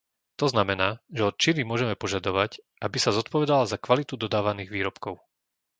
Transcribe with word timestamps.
To 0.41 0.45
znamená, 0.53 0.89
že 1.17 1.27
od 1.29 1.37
Číny 1.43 1.61
môžeme 1.71 1.93
požadovať, 2.03 2.51
aby 2.85 2.97
sa 2.99 3.13
zodpovedala 3.17 3.63
za 3.71 3.77
kvalitu 3.85 4.13
dodávaných 4.23 4.73
výrobkov. 4.75 5.15